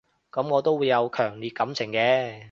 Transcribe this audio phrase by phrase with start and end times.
[0.31, 2.39] 噉我都會有強烈感情嘅